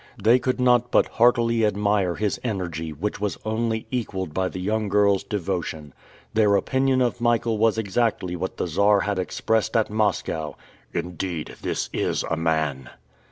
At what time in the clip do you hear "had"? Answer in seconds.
9.01-9.19